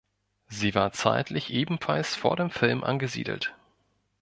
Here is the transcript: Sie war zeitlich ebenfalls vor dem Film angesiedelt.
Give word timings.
Sie 0.47 0.73
war 0.73 0.93
zeitlich 0.93 1.51
ebenfalls 1.53 2.15
vor 2.15 2.35
dem 2.35 2.49
Film 2.49 2.83
angesiedelt. 2.83 3.53